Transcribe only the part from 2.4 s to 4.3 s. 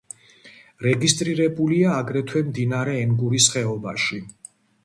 მდინარე ენგურის ხეობაში.